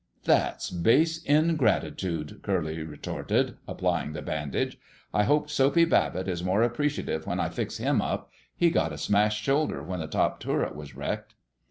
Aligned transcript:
"That's 0.23 0.71
base 0.71 1.21
ingratitude!" 1.25 2.39
Curly 2.41 2.81
retorted, 2.81 3.57
applying 3.67 4.13
the 4.13 4.23
bandage. 4.23 4.79
"I 5.13 5.25
hope 5.25 5.47
Soapy 5.47 5.85
Babbitt 5.85 6.27
is 6.27 6.43
more 6.43 6.63
appreciative 6.63 7.27
when 7.27 7.39
I 7.39 7.49
fix 7.49 7.77
him 7.77 8.01
up. 8.01 8.31
He 8.55 8.71
got 8.71 8.91
a 8.93 8.97
smashed 8.97 9.43
shoulder 9.43 9.83
when 9.83 9.99
the 9.99 10.07
top 10.07 10.39
turret 10.39 10.73
was 10.75 10.95
wrecked." 10.95 11.35